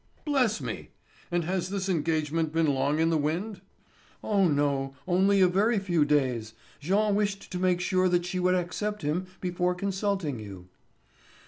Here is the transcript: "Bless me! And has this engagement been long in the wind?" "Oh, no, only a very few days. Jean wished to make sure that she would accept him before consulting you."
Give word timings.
"Bless 0.25 0.59
me! 0.59 0.89
And 1.29 1.43
has 1.43 1.69
this 1.69 1.87
engagement 1.87 2.51
been 2.51 2.65
long 2.73 2.97
in 2.97 3.11
the 3.11 3.19
wind?" 3.19 3.61
"Oh, 4.23 4.47
no, 4.47 4.95
only 5.07 5.41
a 5.41 5.47
very 5.47 5.77
few 5.77 6.05
days. 6.05 6.55
Jean 6.79 7.13
wished 7.13 7.51
to 7.51 7.59
make 7.59 7.79
sure 7.79 8.09
that 8.09 8.25
she 8.25 8.39
would 8.39 8.55
accept 8.55 9.03
him 9.03 9.27
before 9.41 9.75
consulting 9.75 10.39
you." 10.39 10.69